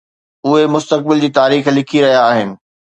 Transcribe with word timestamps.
اهي 0.47 0.63
مستقبل 0.75 1.19
جي 1.25 1.29
تاريخ 1.37 1.67
لکي 1.79 2.01
رهيا 2.09 2.29
آهن. 2.31 2.57